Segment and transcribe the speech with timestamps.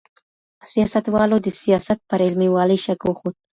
[0.71, 3.35] سیاستوالو د سیاست پر علمي والي شک وښود.